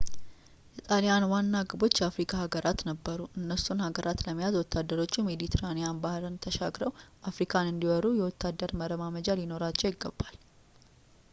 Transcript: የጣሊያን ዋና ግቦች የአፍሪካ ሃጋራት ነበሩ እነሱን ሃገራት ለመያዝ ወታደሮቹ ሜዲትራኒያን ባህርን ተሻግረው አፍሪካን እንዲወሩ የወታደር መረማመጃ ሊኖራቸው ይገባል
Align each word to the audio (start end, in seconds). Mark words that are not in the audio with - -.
የጣሊያን 0.77 1.23
ዋና 1.31 1.57
ግቦች 1.71 1.99
የአፍሪካ 2.01 2.31
ሃጋራት 2.43 2.79
ነበሩ 2.87 3.19
እነሱን 3.39 3.83
ሃገራት 3.85 4.23
ለመያዝ 4.27 4.55
ወታደሮቹ 4.61 5.13
ሜዲትራኒያን 5.27 5.99
ባህርን 6.05 6.41
ተሻግረው 6.45 6.95
አፍሪካን 7.31 7.71
እንዲወሩ 7.73 8.07
የወታደር 8.21 8.73
መረማመጃ 8.81 9.27
ሊኖራቸው 9.41 9.91
ይገባል 9.93 10.35